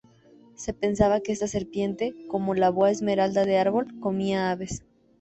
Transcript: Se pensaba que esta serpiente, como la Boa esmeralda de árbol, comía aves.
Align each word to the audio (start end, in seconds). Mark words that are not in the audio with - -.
Se 0.55 0.73
pensaba 0.73 1.19
que 1.21 1.31
esta 1.31 1.45
serpiente, 1.47 2.15
como 2.27 2.55
la 2.55 2.71
Boa 2.71 2.89
esmeralda 2.89 3.45
de 3.45 3.59
árbol, 3.59 3.93
comía 3.99 4.49
aves. 4.49 4.81